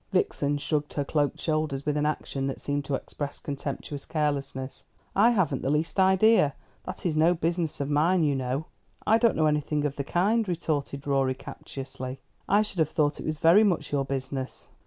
Vixen 0.11 0.57
shrugged 0.57 0.93
her 0.93 1.05
cloaked 1.05 1.39
shoulders 1.39 1.85
with 1.85 1.95
an 1.95 2.07
action 2.07 2.47
that 2.47 2.59
seemed 2.59 2.83
to 2.85 2.95
express 2.95 3.37
contemptuous 3.37 4.03
carelessness. 4.07 4.83
"I 5.15 5.29
haven't 5.29 5.61
the 5.61 5.69
least 5.69 5.99
idea. 5.99 6.55
That 6.85 7.05
is 7.05 7.15
no 7.15 7.35
business 7.35 7.79
of 7.79 7.87
mine, 7.87 8.23
you 8.23 8.33
know." 8.33 8.65
"I 9.05 9.19
don't 9.19 9.35
know 9.35 9.45
anything 9.45 9.85
of 9.85 9.97
the 9.97 10.03
kind," 10.03 10.47
retorted 10.49 11.05
Rorie 11.05 11.35
captiously. 11.35 12.19
"I 12.49 12.63
should 12.63 12.79
have 12.79 12.89
thought 12.89 13.19
it 13.19 13.25
was 13.27 13.37
very 13.37 13.63
much 13.63 13.91
your 13.91 14.03
business." 14.03 14.69